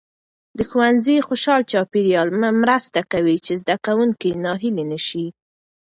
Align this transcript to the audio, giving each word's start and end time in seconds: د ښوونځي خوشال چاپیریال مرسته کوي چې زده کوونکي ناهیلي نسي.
د 0.57 0.59
ښوونځي 0.69 1.15
خوشال 1.27 1.61
چاپیریال 1.71 2.27
مرسته 2.61 2.99
کوي 3.11 3.37
چې 3.45 3.53
زده 3.61 3.75
کوونکي 3.85 4.31
ناهیلي 4.45 4.85
نسي. 4.91 5.25